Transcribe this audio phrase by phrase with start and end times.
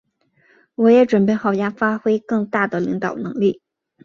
[0.73, 3.61] 我也准备好要发挥更大的领导能力。